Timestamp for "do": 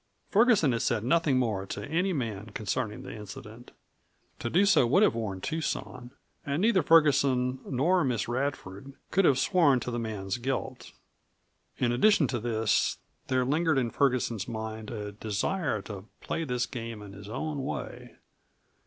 4.49-4.65